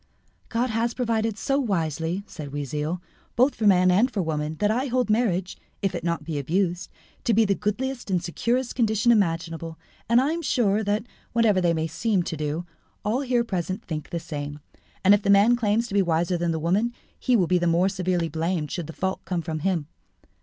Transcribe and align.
"God 0.49 0.71
has 0.71 0.95
provided 0.95 1.37
so 1.37 1.59
wisely," 1.59 2.23
said 2.25 2.51
Oisille, 2.51 2.99
"both 3.35 3.53
for 3.53 3.67
man 3.67 3.91
and 3.91 4.09
for 4.09 4.23
woman, 4.23 4.55
that 4.55 4.71
I 4.71 4.87
hold 4.87 5.11
marriage, 5.11 5.57
if 5.83 5.93
it 5.93 6.01
be 6.01 6.05
not 6.07 6.21
abused, 6.21 6.89
to 7.23 7.35
be 7.35 7.45
the 7.45 7.53
goodliest 7.53 8.09
and 8.09 8.19
securest 8.19 8.73
condition 8.73 9.11
imaginable, 9.11 9.77
and 10.09 10.19
I 10.19 10.31
am 10.31 10.41
sure 10.41 10.83
that, 10.83 11.03
whatever 11.33 11.61
they 11.61 11.75
may 11.75 11.85
seem 11.85 12.23
to 12.23 12.35
do, 12.35 12.65
all 13.05 13.21
here 13.21 13.43
present 13.43 13.85
think 13.85 14.09
the 14.09 14.19
same. 14.19 14.59
And 15.05 15.13
if 15.13 15.21
the 15.21 15.29
man 15.29 15.55
claims 15.55 15.87
to 15.89 15.93
be 15.93 16.01
wiser 16.01 16.35
than 16.35 16.49
the 16.51 16.57
woman, 16.57 16.93
he 17.19 17.35
will 17.35 17.45
be 17.45 17.59
the 17.59 17.67
more 17.67 17.87
severely 17.87 18.27
blamed 18.27 18.71
should 18.71 18.87
the 18.87 18.93
fault 18.93 19.23
come 19.23 19.43
from 19.43 19.59
him. 19.59 19.85